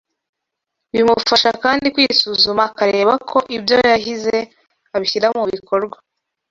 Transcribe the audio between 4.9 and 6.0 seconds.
abishyira mu bikora